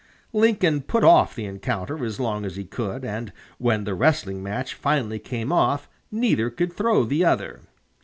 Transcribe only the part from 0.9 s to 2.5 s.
off the encounter as long